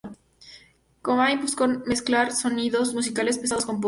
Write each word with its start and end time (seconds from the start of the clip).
Cobain 1.03 1.39
buscó 1.41 1.67
mezclar 1.85 2.31
sonidos 2.31 2.95
musicales 2.95 3.37
pesados 3.37 3.65
con 3.67 3.75
pop. 3.75 3.79